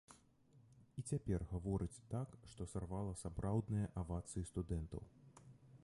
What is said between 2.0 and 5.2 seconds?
так, што сарвала сапраўдныя авацыі студэнтаў.